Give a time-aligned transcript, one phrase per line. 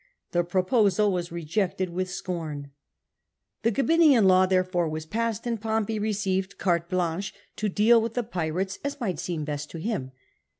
[0.31, 2.71] The proposal was rejected with scorn.
[3.61, 8.23] The Gabinian Law, therefore, was passed, and Pompey received carte Uanche to deal with the
[8.23, 10.11] pirates as might seem best to him.